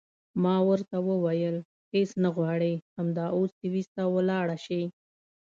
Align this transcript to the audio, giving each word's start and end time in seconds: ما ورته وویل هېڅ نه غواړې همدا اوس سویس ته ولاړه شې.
ما 0.43 0.55
ورته 0.69 0.95
وویل 1.09 1.57
هېڅ 1.93 2.09
نه 2.23 2.29
غواړې 2.35 2.73
همدا 2.97 3.25
اوس 3.35 3.51
سویس 3.61 3.87
ته 3.95 4.03
ولاړه 4.15 4.57
شې. 4.65 4.81